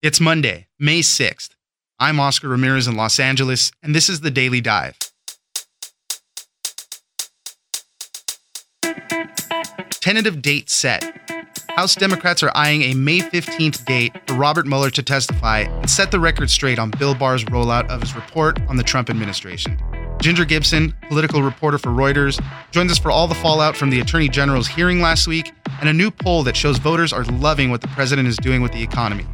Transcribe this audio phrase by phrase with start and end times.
[0.00, 1.56] It's Monday, May 6th.
[1.98, 4.96] I'm Oscar Ramirez in Los Angeles, and this is the Daily Dive.
[9.90, 11.02] Tentative date set.
[11.70, 16.12] House Democrats are eyeing a May 15th date for Robert Mueller to testify and set
[16.12, 19.76] the record straight on Bill Barr's rollout of his report on the Trump administration.
[20.22, 22.40] Ginger Gibson, political reporter for Reuters,
[22.70, 25.92] joins us for all the fallout from the Attorney General's hearing last week and a
[25.92, 29.26] new poll that shows voters are loving what the president is doing with the economy.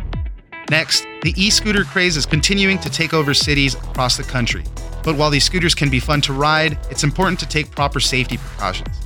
[0.70, 4.64] Next, the e scooter craze is continuing to take over cities across the country.
[5.02, 8.38] But while these scooters can be fun to ride, it's important to take proper safety
[8.38, 8.96] precautions.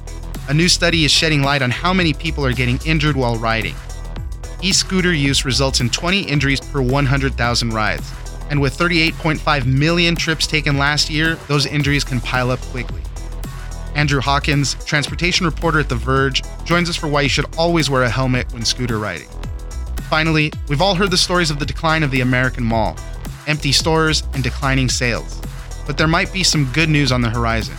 [0.49, 3.75] A new study is shedding light on how many people are getting injured while riding.
[4.63, 8.13] E scooter use results in 20 injuries per 100,000 rides.
[8.51, 13.03] And with 38.5 million trips taken last year, those injuries can pile up quickly.
[13.95, 18.05] Andrew Hawkins, transportation reporter at The Verge, joins us for why you should always wear
[18.05, 19.29] a helmet when scooter riding.
[20.09, 22.97] Finally, we've all heard the stories of the decline of the American mall
[23.47, 25.41] empty stores and declining sales.
[25.87, 27.75] But there might be some good news on the horizon.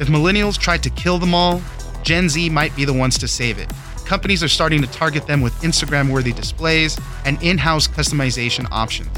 [0.00, 1.62] If millennials tried to kill the mall,
[2.02, 3.70] Gen Z might be the ones to save it.
[4.06, 9.10] Companies are starting to target them with Instagram worthy displays and in house customization options.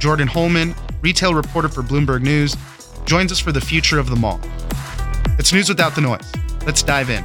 [0.00, 2.56] Jordyn Holman, retail reporter for Bloomberg News,
[3.04, 4.40] joins us for the future of the mall.
[5.38, 6.30] It's news without the noise.
[6.66, 7.24] Let's dive in.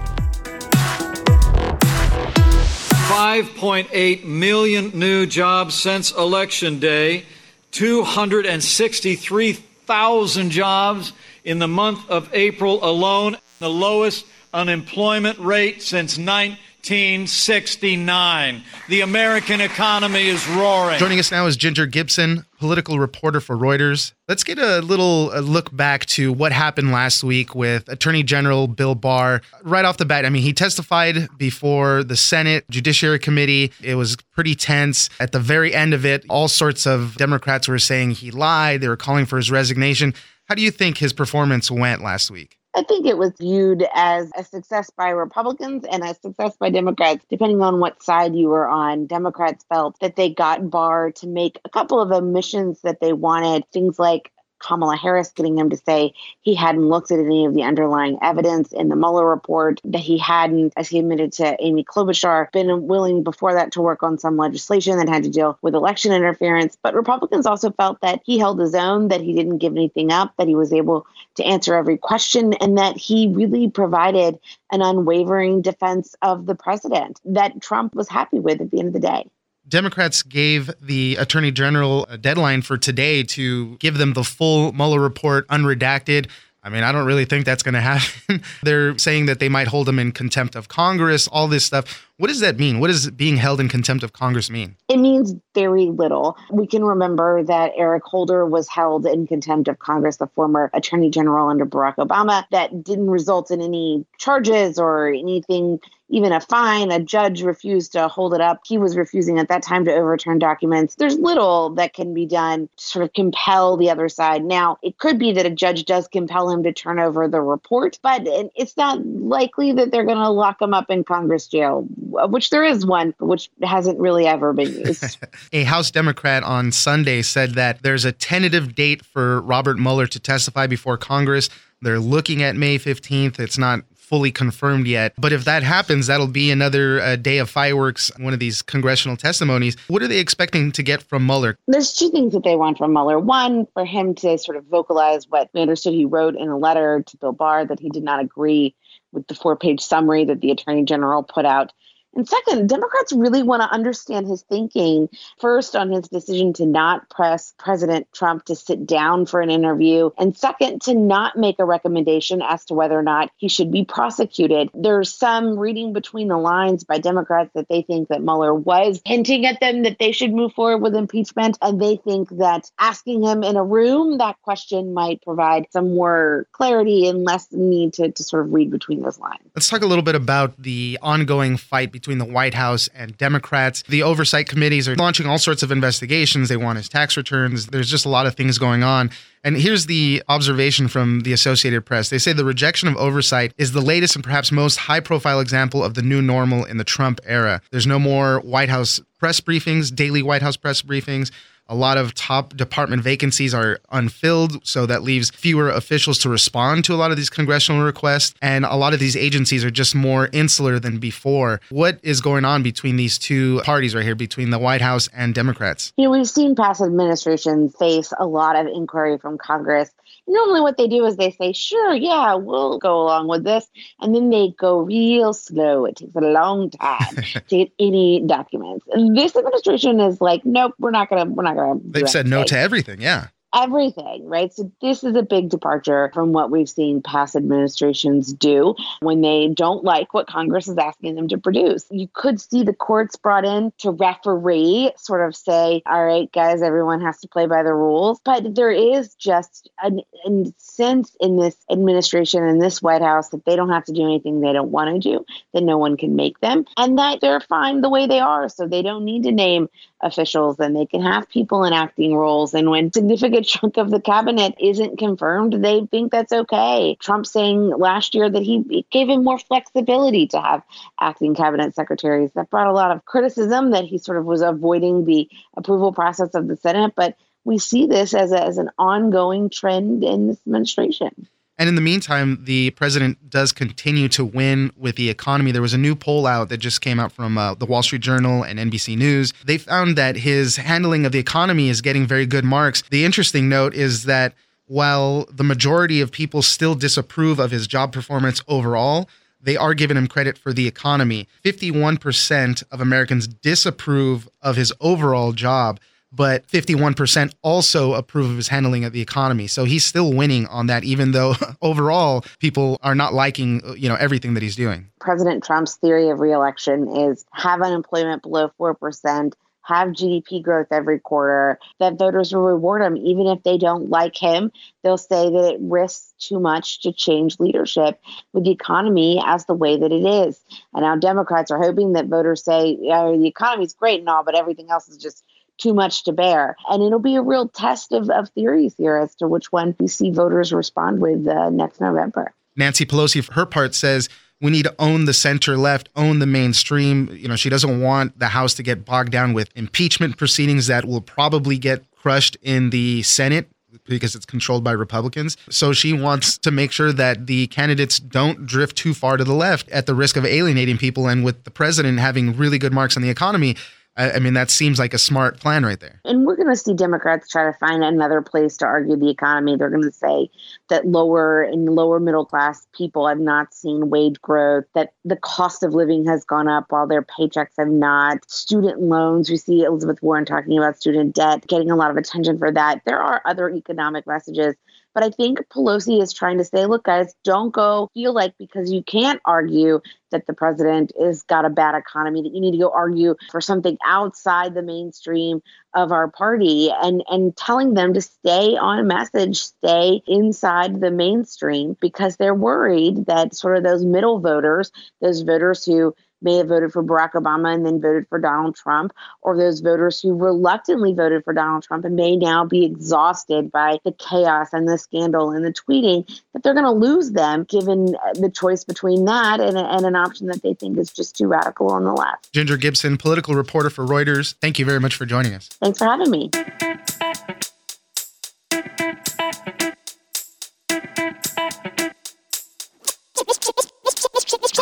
[3.05, 7.25] 5.8 million new jobs since Election Day,
[7.69, 16.57] 263,000 jobs in the month of April alone, the lowest unemployment rate since 19.
[16.85, 18.61] 1969.
[18.89, 20.99] The American economy is roaring.
[20.99, 24.13] Joining us now is Ginger Gibson, political reporter for Reuters.
[24.27, 28.93] Let's get a little look back to what happened last week with Attorney General Bill
[28.93, 29.41] Barr.
[29.63, 33.71] Right off the bat, I mean, he testified before the Senate Judiciary Committee.
[33.81, 35.09] It was pretty tense.
[35.19, 38.87] At the very end of it, all sorts of Democrats were saying he lied, they
[38.87, 40.13] were calling for his resignation.
[40.45, 42.57] How do you think his performance went last week?
[42.75, 47.25] I think it was viewed as a success by Republicans and a success by Democrats,
[47.29, 49.07] depending on what side you were on.
[49.07, 53.63] Democrats felt that they got Barr to make a couple of omissions that they wanted,
[53.71, 54.29] things like
[54.65, 58.71] Kamala Harris getting him to say he hadn't looked at any of the underlying evidence
[58.71, 63.23] in the Mueller report, that he hadn't, as he admitted to Amy Klobuchar, been willing
[63.23, 66.77] before that to work on some legislation that had to deal with election interference.
[66.81, 70.33] But Republicans also felt that he held his own, that he didn't give anything up,
[70.37, 71.05] that he was able
[71.35, 74.39] to answer every question, and that he really provided
[74.71, 78.93] an unwavering defense of the president that Trump was happy with at the end of
[78.93, 79.29] the day.
[79.67, 84.99] Democrats gave the attorney general a deadline for today to give them the full Mueller
[84.99, 86.27] report unredacted.
[86.63, 88.41] I mean, I don't really think that's going to happen.
[88.63, 92.07] They're saying that they might hold him in contempt of Congress, all this stuff.
[92.17, 92.79] What does that mean?
[92.79, 94.75] What does being held in contempt of Congress mean?
[94.87, 96.37] It means very little.
[96.49, 101.09] We can remember that Eric Holder was held in contempt of Congress, the former attorney
[101.09, 102.45] general under Barack Obama.
[102.51, 105.79] That didn't result in any charges or anything
[106.15, 106.91] even a fine.
[106.91, 108.61] A judge refused to hold it up.
[108.65, 110.95] He was refusing at that time to overturn documents.
[110.95, 114.45] There's little that can be done to sort of compel the other side.
[114.45, 117.99] Now, it could be that a judge does compel him to turn over the report,
[118.01, 118.21] but
[118.55, 121.85] it's not likely that they're going to lock him up in Congress jail,
[122.29, 125.17] which there is one, which hasn't really ever been used.
[125.51, 130.19] a House Democrat on Sunday said that there's a tentative date for Robert Mueller to
[130.21, 131.49] testify before Congress.
[131.81, 133.37] They're looking at May 15th.
[133.37, 135.13] It's not fully confirmed yet.
[135.17, 139.17] But if that happens, that'll be another uh, day of fireworks, one of these congressional
[139.17, 139.75] testimonies.
[139.87, 141.57] What are they expecting to get from Mueller?
[141.67, 143.19] There's two things that they want from Mueller.
[143.19, 147.03] One, for him to sort of vocalize what we understood he wrote in a letter
[147.05, 148.75] to Bill Barr that he did not agree
[149.11, 151.73] with the four page summary that the attorney general put out
[152.15, 155.09] and second, Democrats really want to understand his thinking
[155.39, 160.09] first on his decision to not press President Trump to sit down for an interview,
[160.17, 163.83] and second, to not make a recommendation as to whether or not he should be
[163.83, 164.69] prosecuted.
[164.73, 169.45] There's some reading between the lines by Democrats that they think that Mueller was hinting
[169.45, 173.43] at them that they should move forward with impeachment, and they think that asking him
[173.43, 178.23] in a room that question might provide some more clarity and less need to, to
[178.23, 179.41] sort of read between those lines.
[179.53, 183.17] Let's talk a little bit about the ongoing fight between between the White House and
[183.17, 183.83] Democrats.
[183.89, 186.49] The oversight committees are launching all sorts of investigations.
[186.49, 187.67] They want his tax returns.
[187.67, 189.09] There's just a lot of things going on.
[189.43, 192.09] And here's the observation from the Associated Press.
[192.09, 195.83] They say the rejection of oversight is the latest and perhaps most high profile example
[195.83, 197.61] of the new normal in the Trump era.
[197.71, 201.31] There's no more White House press briefings, daily White House press briefings.
[201.67, 206.85] A lot of top department vacancies are unfilled, so that leaves fewer officials to respond
[206.85, 208.35] to a lot of these congressional requests.
[208.41, 211.61] And a lot of these agencies are just more insular than before.
[211.69, 215.33] What is going on between these two parties right here, between the White House and
[215.33, 215.91] Democrats?
[215.97, 219.89] You know, we've seen past administrations face a lot of inquiry from Congress
[220.27, 223.67] normally what they do is they say, sure, yeah, we'll go along with this.
[223.99, 225.85] And then they go real slow.
[225.85, 228.85] It takes a long time to get any documents.
[228.91, 231.79] And this administration is like, nope, we're not gonna, we're not gonna.
[231.83, 233.01] They've said no to everything.
[233.01, 234.53] Yeah everything, right?
[234.53, 239.47] So this is a big departure from what we've seen past administrations do when they
[239.47, 241.85] don't like what Congress is asking them to produce.
[241.89, 246.61] You could see the courts brought in to referee, sort of say, all right, guys,
[246.61, 248.19] everyone has to play by the rules.
[248.25, 249.91] But there is just a,
[250.25, 254.03] a sense in this administration and this White House that they don't have to do
[254.03, 257.39] anything they don't want to do, that no one can make them, and that they're
[257.39, 258.49] fine the way they are.
[258.49, 259.69] So they don't need to name
[260.01, 262.53] officials and they can have people in acting roles.
[262.53, 266.97] And when significant chunk of the cabinet isn't confirmed, they think that's okay.
[266.99, 270.63] Trump saying last year that he gave him more flexibility to have
[270.99, 272.31] acting cabinet secretaries.
[272.33, 276.35] That brought a lot of criticism that he sort of was avoiding the approval process
[276.35, 276.93] of the Senate.
[276.95, 281.27] But we see this as, a, as an ongoing trend in this administration.
[281.57, 285.51] And in the meantime, the president does continue to win with the economy.
[285.51, 288.01] There was a new poll out that just came out from uh, the Wall Street
[288.01, 289.31] Journal and NBC News.
[289.45, 292.81] They found that his handling of the economy is getting very good marks.
[292.89, 294.33] The interesting note is that
[294.67, 299.09] while the majority of people still disapprove of his job performance overall,
[299.39, 301.27] they are giving him credit for the economy.
[301.43, 305.79] 51% of Americans disapprove of his overall job
[306.15, 309.47] but 51% also approve of his handling of the economy.
[309.47, 313.95] So he's still winning on that, even though overall people are not liking, you know,
[313.95, 314.89] everything that he's doing.
[314.99, 319.33] President Trump's theory of reelection is have unemployment below 4%,
[319.65, 322.95] have GDP growth every quarter, that voters will reward him.
[322.97, 324.51] Even if they don't like him,
[324.83, 327.99] they'll say that it risks too much to change leadership
[328.31, 330.39] with the economy as the way that it is.
[330.73, 334.35] And now Democrats are hoping that voters say, yeah, the economy's great and all, but
[334.35, 335.23] everything else is just
[335.57, 336.55] too much to bear.
[336.69, 339.87] And it'll be a real test of, of theories here as to which one we
[339.87, 342.33] see voters respond with uh, next November.
[342.55, 344.09] Nancy Pelosi, for her part, says
[344.41, 347.09] we need to own the center left, own the mainstream.
[347.11, 350.85] You know, she doesn't want the House to get bogged down with impeachment proceedings that
[350.85, 353.49] will probably get crushed in the Senate
[353.87, 355.37] because it's controlled by Republicans.
[355.49, 359.33] So she wants to make sure that the candidates don't drift too far to the
[359.33, 361.07] left at the risk of alienating people.
[361.07, 363.55] And with the president having really good marks on the economy,
[363.97, 366.01] I, I mean, that seems like a smart plan right there.
[366.03, 369.55] And we're going to see Democrats try to find another place to argue the economy.
[369.55, 370.29] They're going to say
[370.69, 375.63] that lower and lower middle class people have not seen wage growth, that the cost
[375.63, 378.29] of living has gone up while their paychecks have not.
[378.29, 382.37] Student loans, we see Elizabeth Warren talking about student debt, getting a lot of attention
[382.37, 382.81] for that.
[382.85, 384.55] There are other economic messages
[384.95, 388.71] but I think Pelosi is trying to say, look, guys, don't go feel like because
[388.71, 389.81] you can't argue
[390.11, 393.41] that the president has got a bad economy that you need to go argue for
[393.41, 395.41] something outside the mainstream
[395.75, 401.75] of our party and and telling them to stay on message stay inside the mainstream
[401.81, 404.71] because they're worried that sort of those middle voters
[405.01, 405.93] those voters who
[406.25, 408.91] may have voted for Barack Obama and then voted for Donald Trump,
[409.21, 413.77] or those voters who reluctantly voted for Donald Trump and may now be exhausted by
[413.85, 417.95] the chaos and the scandal and the tweeting, that they're going to lose them given
[417.95, 421.27] uh, the choice between that and, and an option that they think is just too
[421.27, 422.33] radical on the left.
[422.33, 425.47] Ginger Gibson, political reporter for Reuters, thank you very much for joining us.
[425.47, 426.31] Thanks for having me.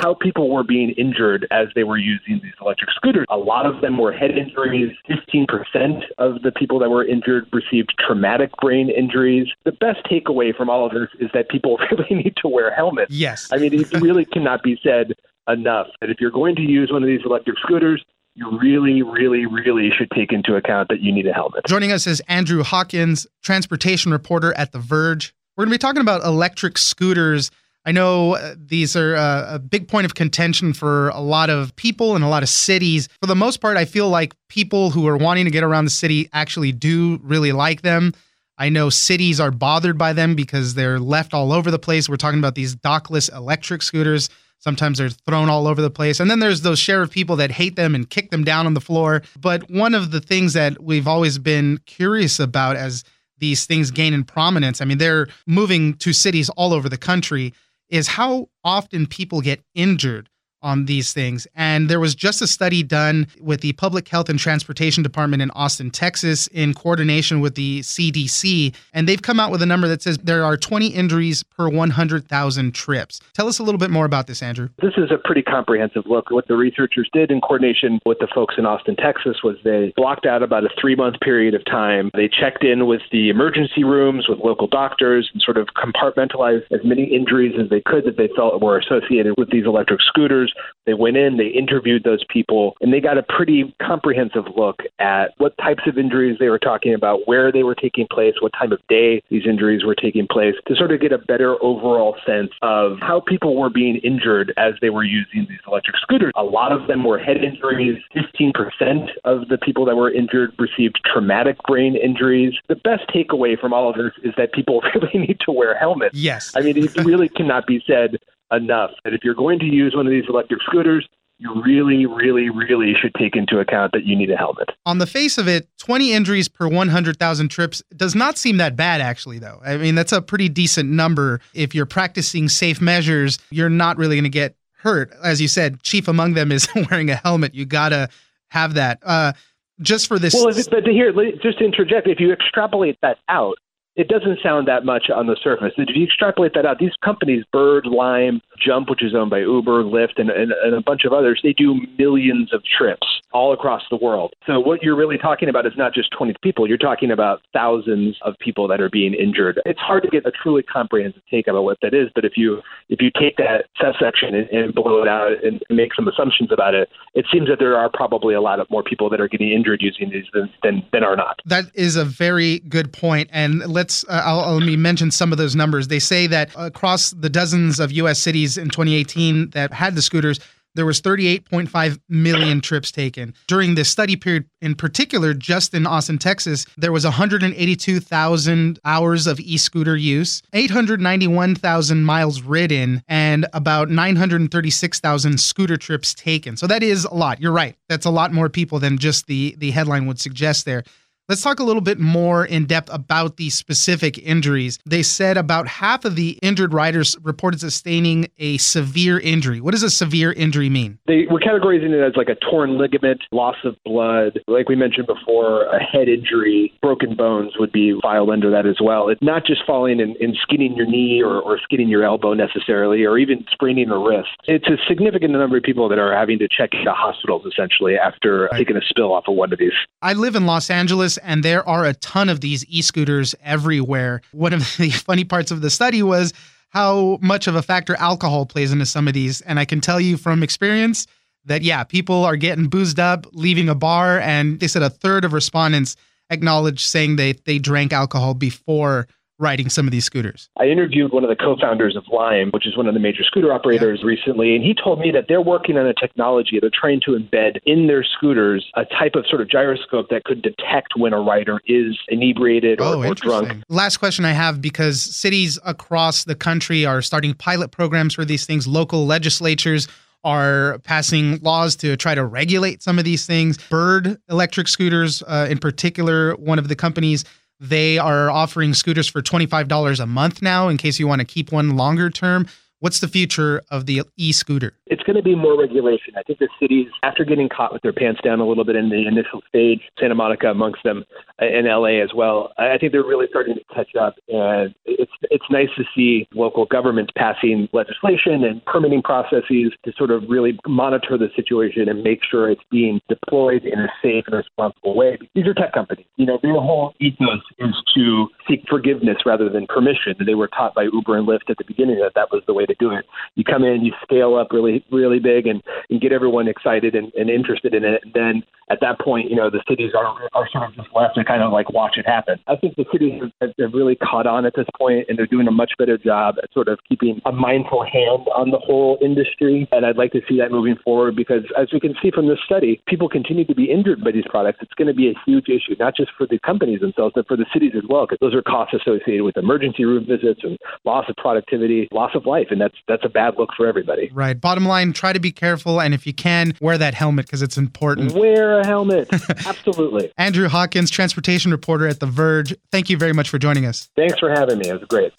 [0.04, 3.26] How people were being injured as they were using these electric scooters.
[3.30, 4.92] A lot of them were head injuries.
[5.10, 9.48] 15% of the people that were injured received traumatic brain injuries.
[9.64, 13.12] The best takeaway from all of this is that people really need to wear helmets.
[13.14, 13.48] Yes.
[13.54, 15.14] I mean, it really cannot be said
[15.48, 18.04] enough that if you're going to use one of these electric scooters,
[18.36, 21.66] you really, really, really should take into account that you need a helmet.
[21.66, 25.34] Joining us is Andrew Hawkins, transportation reporter at The Verge.
[25.56, 27.52] We're going to be talking about electric scooters
[27.86, 31.76] I know uh, these are uh, a big point of contention for a lot of
[31.76, 33.10] people and a lot of cities.
[33.20, 35.92] For the most part, I feel like people who are wanting to get around the
[35.92, 38.14] city actually do really like them.
[38.58, 42.08] I know cities are bothered by them because they're left all over the place.
[42.08, 44.30] We're talking about these dockless electric scooters.
[44.60, 46.22] Sometimes they're thrown all over the place.
[46.22, 48.76] And then there's those share of people that hate them and kick them down on
[48.76, 49.24] the floor.
[49.38, 53.04] But one of the things that we've always been curious about as
[53.40, 57.54] these things gain in prominence, I mean, they're moving to cities all over the country
[57.94, 60.28] is how often people get injured
[60.64, 61.46] on these things.
[61.56, 65.52] And there was just a study done with the Public Health and Transportation Department in
[65.52, 68.74] Austin, Texas, in coordination with the CDC.
[68.94, 72.74] And they've come out with a number that says there are 20 injuries per 100,000
[72.74, 73.20] trips.
[73.34, 74.70] Tell us a little bit more about this, Andrew.
[74.82, 76.32] This is a pretty comprehensive look.
[76.32, 80.26] What the researchers did in coordination with the folks in Austin, Texas, was they blocked
[80.26, 82.10] out about a three month period of time.
[82.14, 86.82] They checked in with the emergency rooms, with local doctors, and sort of compartmentalized as
[86.84, 90.53] many injuries as they could that they felt were associated with these electric scooters.
[90.86, 95.34] They went in, they interviewed those people, and they got a pretty comprehensive look at
[95.38, 98.72] what types of injuries they were talking about, where they were taking place, what time
[98.72, 102.52] of day these injuries were taking place, to sort of get a better overall sense
[102.62, 106.32] of how people were being injured as they were using these electric scooters.
[106.36, 108.02] A lot of them were head injuries.
[108.16, 112.54] 15% of the people that were injured received traumatic brain injuries.
[112.68, 116.16] The best takeaway from all of this is that people really need to wear helmets.
[116.16, 116.52] Yes.
[116.56, 118.18] I mean, it really cannot be said
[118.56, 121.08] enough that if you're going to use one of these electric scooters,
[121.40, 124.70] you really, really, really should take into account that you need a helmet.
[124.86, 129.02] On the face of it, 20 injuries per 100,000 trips does not seem that bad,
[129.02, 129.60] actually, though.
[129.66, 131.42] I mean, that's a pretty decent number.
[131.54, 135.12] If you're practicing safe measures, you're not really going to get hurt.
[135.24, 137.56] As you said, chief among them is wearing a helmet.
[137.56, 138.10] You got to
[138.50, 139.00] have that.
[139.04, 139.34] Uh,
[139.82, 140.34] just for this.
[140.34, 143.58] Well, but to here, just to interject, if you extrapolate that out,
[143.96, 145.74] it doesn't sound that much on the surface.
[145.78, 149.84] If you extrapolate that out, these companies, Bird, Lime, Jump, which is owned by Uber,
[149.84, 153.82] Lyft, and, and, and, a bunch of others, they do millions of trips all across
[153.90, 154.34] the world.
[154.46, 156.68] So what you're really talking about is not just 20 people.
[156.68, 159.60] You're talking about thousands of people that are being injured.
[159.66, 162.62] It's hard to get a truly comprehensive take about what that is, but if you
[162.90, 163.66] if you take that
[164.00, 167.60] section and, and blow it out and make some assumptions about it, it seems that
[167.60, 170.50] there are probably a lot of more people that are getting injured using these than
[170.62, 171.40] than, than are not.
[171.46, 175.32] That is a very good point, and let's uh, I'll, I'll, let me mention some
[175.32, 175.88] of those numbers.
[175.88, 178.20] They say that across the dozens of U.S.
[178.20, 180.40] cities in 2018 that had the scooters,
[180.76, 183.34] there was 38.5 million trips taken.
[183.48, 189.40] During this study period in particular, just in Austin, Texas, there was 182,000 hours of
[189.40, 196.58] e-scooter use, 891,000 miles ridden, and about 936,000 scooter trips taken.
[196.58, 197.40] So that is a lot.
[197.40, 197.76] You're right.
[197.88, 200.84] That's a lot more people than just the the headline would suggest there.
[201.30, 204.78] Let's talk a little bit more in depth about these specific injuries.
[204.86, 209.62] They said about half of the injured riders reported sustaining a severe injury.
[209.62, 211.00] What does a severe injury mean?
[211.08, 214.42] They were categorizing it as like a torn ligament, loss of blood.
[214.50, 218.80] Like we mentioned before, a head injury, broken bones would be filed under that as
[218.84, 219.08] well.
[219.08, 223.06] It's not just falling and, and skinning your knee or, or skinning your elbow necessarily,
[223.06, 224.28] or even spraining a wrist.
[224.44, 228.50] It's a significant number of people that are having to check into hospitals essentially after
[228.52, 228.58] right.
[228.58, 229.72] taking a spill off of one of these.
[230.02, 234.22] I live in Los Angeles and there are a ton of these e scooters everywhere.
[234.32, 236.34] One of the funny parts of the study was
[236.70, 239.42] how much of a factor alcohol plays into some of these.
[239.42, 241.06] And I can tell you from experience
[241.46, 244.20] that, yeah, people are getting boozed up, leaving a bar.
[244.20, 245.96] And they said a third of respondents
[246.30, 249.08] acknowledged saying they, they drank alcohol before
[249.40, 250.50] riding some of these scooters?
[250.60, 253.52] I interviewed one of the co-founders of Lime, which is one of the major scooter
[253.54, 254.08] operators yeah.
[254.08, 257.60] recently, and he told me that they're working on a technology they're trying to embed
[257.66, 261.60] in their scooters a type of sort of gyroscope that could detect when a rider
[261.66, 263.64] is inebriated or, oh, or drunk.
[263.70, 268.46] Last question I have because cities across the country are starting pilot programs for these
[268.46, 269.88] things, local legislatures
[270.24, 273.58] are passing laws to try to regulate some of these things.
[273.70, 277.26] Bird electric scooters, uh, in particular, one of the companies
[277.64, 281.50] they are offering scooters for $25 a month now in case you want to keep
[281.50, 282.46] one longer term.
[282.84, 284.74] What's the future of the e scooter?
[284.88, 286.16] It's going to be more regulation.
[286.18, 288.90] I think the cities, after getting caught with their pants down a little bit in
[288.90, 291.06] the initial stage, Santa Monica amongst them,
[291.42, 294.16] uh, LA as well, I think they're really starting to catch up.
[294.28, 300.12] And it's it's nice to see local governments passing legislation and permitting processes to sort
[300.12, 304.36] of really monitor the situation and make sure it's being deployed in a safe and
[304.36, 305.18] responsible way.
[305.36, 306.06] These are tech companies.
[306.18, 310.16] You know, their whole ethos is to seek forgiveness rather than permission.
[310.26, 312.66] They were taught by Uber and Lyft at the beginning that that was the way
[312.66, 313.06] to do it.
[313.36, 317.14] You come in, you scale up really, really big, and, and get everyone excited and,
[317.14, 318.02] and interested in it.
[318.04, 318.44] And then
[318.74, 321.44] at that point, you know, the cities are are sort of just left to kind
[321.44, 322.40] of like watch it happen.
[322.48, 325.48] I think the cities have, have really caught on at this point, and they're doing
[325.48, 329.68] a much better job at sort of keeping a mindful hand on the whole industry.
[329.72, 332.40] And I'd like to see that moving forward because, as we can see from this
[332.44, 334.60] study, people continue to be injured by these products.
[334.62, 337.38] It's going to be a huge issue, not just for the companies themselves, but for
[337.38, 341.06] the cities as well, because those are costs associated with emergency room visits and loss
[341.10, 344.10] of productivity, loss of life, and that's that's a bad look for everybody.
[344.14, 344.40] Right.
[344.40, 347.58] Bottom line, try to be careful, and if you can, wear that helmet because it's
[347.58, 348.14] important.
[348.14, 349.08] Wear helmet.
[349.46, 350.12] Absolutely.
[350.18, 352.56] Andrew Hawkins, transportation reporter at The Verge.
[352.72, 353.90] Thank you very much for joining us.
[353.96, 354.70] Thanks for having me.
[354.70, 355.14] It was great.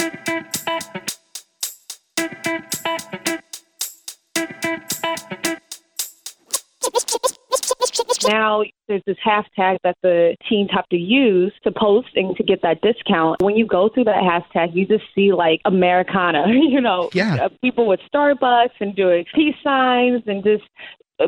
[8.27, 12.63] Now there's this hashtag that the teens have to use to post and to get
[12.63, 13.43] that discount.
[13.43, 17.45] When you go through that hashtag, you just see like Americana, you know, yeah.
[17.45, 20.65] Uh, people with Starbucks and doing peace signs and just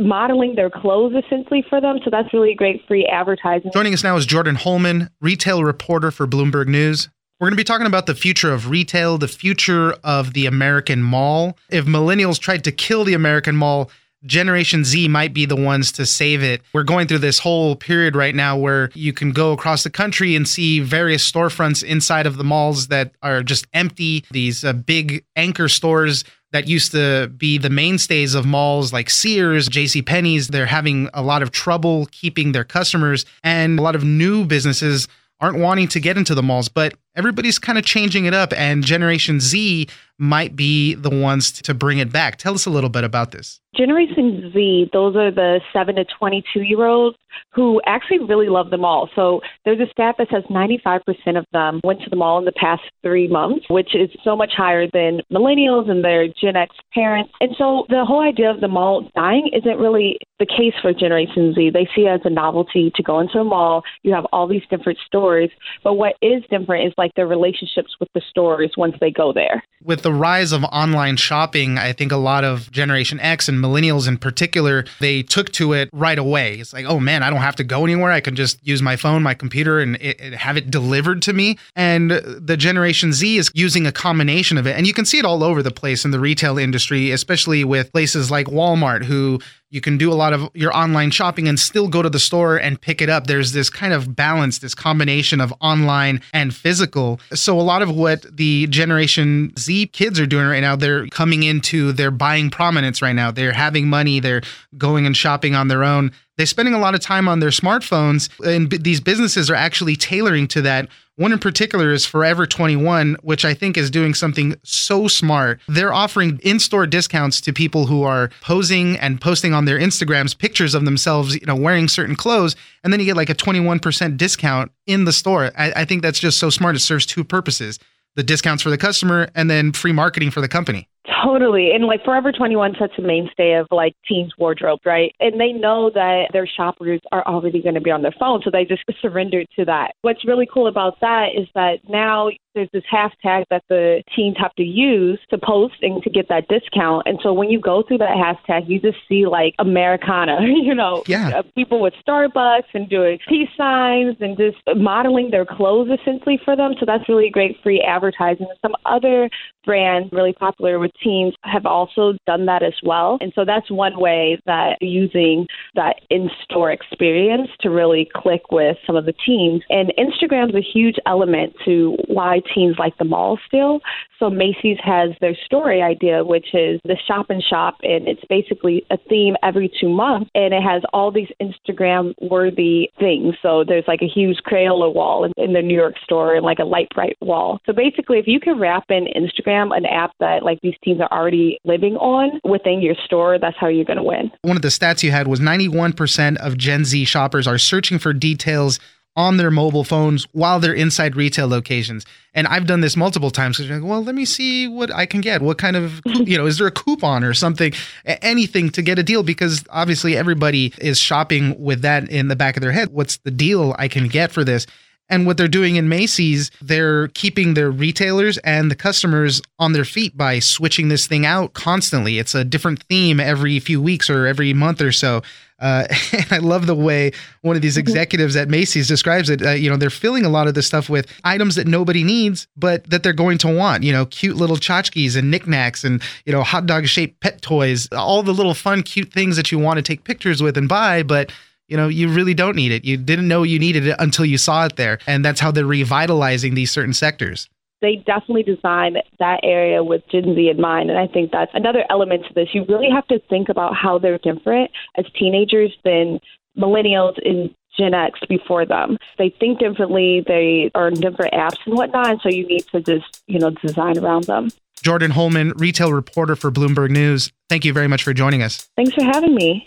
[0.01, 1.99] modeling their clothes essentially for them.
[2.05, 3.71] So that's really great free advertising.
[3.73, 7.09] Joining us now is Jordyn Holman, retail reporter for Bloomberg News.
[7.39, 11.03] We're going to be talking about the future of retail, the future of the American
[11.03, 11.59] mall.
[11.69, 13.91] If millennials tried to kill the American mall,
[14.25, 16.63] Generation Z might be the ones to save it.
[16.73, 20.35] We're going through this whole period right now where you can go across the country
[20.35, 24.25] and see various storefronts inside of the malls that are just empty.
[24.31, 29.69] These uh, big anchor stores that used to be the mainstays of malls like Sears,
[29.69, 30.03] J.C.
[30.03, 34.45] Penney's, they're having a lot of trouble keeping their customers and a lot of new
[34.45, 35.09] businesses
[35.41, 38.85] aren't wanting to get into the malls, but everybody's kind of changing it up and
[38.85, 42.37] Generation Z might be the ones to bring it back.
[42.37, 43.61] Tell us a little bit about this.
[43.77, 47.17] Generation Z, those are the 7 to 22 year olds
[47.53, 49.11] who actually really love the mall.
[49.15, 51.03] So there's a stat that says 95%
[51.39, 54.53] of them went to the mall in the past three months, which is so much
[54.57, 57.33] higher than millennials and their Gen X parents.
[57.41, 61.55] And so the whole idea of the mall dying isn't really the case for Generation
[61.55, 61.71] Z.
[61.71, 63.83] They see it as a novelty to go into a mall.
[64.03, 65.51] You have all these different stores.
[65.83, 69.63] But what is different is like their relationships with the stores once they go there.
[69.83, 74.09] With the rise of online shopping, I think a lot of Generation X and millennials
[74.09, 76.55] in particular, they took to it right away.
[76.55, 78.11] It's like, oh man, I don't have to go anywhere.
[78.11, 81.33] I can just use my phone, my computer, and it, it have it delivered to
[81.33, 81.59] me.
[81.75, 84.77] And the Generation Z is using a combination of it.
[84.77, 87.93] And you can see it all over the place in the retail industry, especially with
[87.93, 91.89] places like Walmart, who you can do a lot of your online shopping and still
[91.89, 93.27] go to the store and pick it up.
[93.27, 97.21] There's this kind of balance, this combination of online and physical.
[97.35, 101.43] So, a lot of what the Generation Z kids are doing right now, they're coming
[101.43, 103.31] into, they're buying prominence right now.
[103.31, 104.43] They're having money, they're
[104.79, 106.13] going and shopping on their own.
[106.37, 109.97] They're spending a lot of time on their smartphones, and b- these businesses are actually
[109.97, 110.89] tailoring to that.
[111.17, 115.61] One in particular is Forever 21, which I think is doing something so smart.
[115.67, 120.37] They're offering in store discounts to people who are posing and posting on their Instagrams
[120.37, 124.19] pictures of themselves, you know, wearing certain clothes, and then you get like a 21%
[124.19, 125.53] discount in the store.
[125.57, 126.77] I, I think that's just so smart.
[126.77, 127.79] It serves two purposes
[128.17, 130.89] the discounts for the customer and then free marketing for the company.
[131.25, 131.71] Totally.
[131.73, 135.15] And like Forever 21 sets a mainstay of like teens wardrobe, right?
[135.21, 138.41] And they know that their shoppers are already going to be on their phone.
[138.45, 139.93] So they just surrendered to that.
[140.03, 144.55] What's really cool about that is that now there's this hashtag that the teens have
[144.55, 147.07] to use to post and to get that discount.
[147.07, 151.05] And so when you go through that hashtag, you just see like Americana, you know,
[151.07, 151.39] yeah.
[151.39, 156.57] Uh, people with Starbucks and doing peace signs and just modeling their clothes essentially for
[156.57, 156.75] them.
[156.81, 158.47] So that's really great free advertising.
[158.63, 159.29] Some other
[159.65, 163.19] brands really popular with teens have also done that as well.
[163.21, 168.77] And so that's one way that using that in store experience to really click with
[168.87, 169.63] some of the teens.
[169.71, 173.81] And Instagram is a huge element to why teens like the mall still.
[174.19, 178.85] So Macy's has their story idea, which is the shop and shop, and it's basically
[178.91, 183.35] a theme every two months, and it has all these Instagram worthy things.
[183.43, 186.59] So there's like a huge Crayola wall in, in the New York store and like
[186.59, 187.61] a Lite-Brite wall.
[187.67, 191.59] So basically, if you can wrap in Instagram, an app that like these are already
[191.65, 194.31] living on within your store, that's how you're going to win.
[194.43, 198.13] One of the stats you had was 91% of Gen Z shoppers are searching for
[198.13, 198.79] details
[199.17, 202.05] on their mobile phones while they're inside retail locations.
[202.35, 203.59] And I've done this multiple times.
[203.59, 205.41] Like, well, let me see what I can get.
[205.41, 207.73] What kind of, you know, is there a coupon or something,
[208.05, 209.23] anything to get a deal?
[209.23, 212.93] Because obviously everybody is shopping with that in the back of their head.
[212.93, 214.67] What's the deal I can get for this?
[215.09, 219.85] And what they're doing in Macy's, they're keeping their retailers and the customers on their
[219.85, 222.19] feet by switching this thing out constantly.
[222.19, 225.23] It's a different theme every few weeks or every month or so.
[225.59, 229.43] Uh, and I love the way one of these executives at Macy's describes it.
[229.43, 232.49] Uh, you know, they're filling a lot of this stuff with items that nobody needs,
[232.57, 233.85] but that they're going to want.
[233.85, 237.89] You know, cute little tchotchkes and knickknacks and, you know, hot dog shaped pet toys,
[237.93, 241.03] all the little fun, cute things that you want to take pictures with and buy,
[241.03, 241.31] but
[241.69, 242.85] you know, you really don't need it.
[242.85, 244.99] You didn't know you needed it until you saw it there.
[245.07, 247.49] And that's how they're revitalizing these certain sectors.
[247.83, 250.91] They definitely design that area with Gen Z in mind.
[250.91, 252.49] And I think that's another element to this.
[252.53, 256.19] You really have to think about how they're different as teenagers than
[256.57, 258.97] millennials and Gen X before them.
[259.19, 262.11] They think differently, they are in different apps and whatnot.
[262.11, 264.49] And so you need to just, you know, design around them.
[264.83, 267.31] Jordyn Holman, retail reporter for Bloomberg News.
[267.49, 268.69] Thank you very much for joining us.
[268.77, 269.67] Thanks for having me.